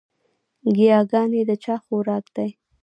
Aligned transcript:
ګياګانې 0.77 1.41
د 1.49 1.51
چا 1.63 1.75
خوراک 1.83 2.25
دے؟ 2.35 2.47